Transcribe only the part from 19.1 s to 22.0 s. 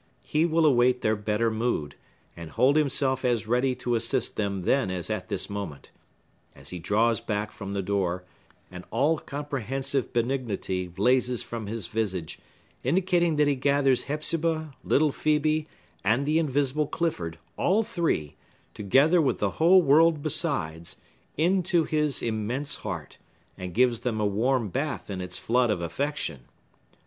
with the whole world besides, into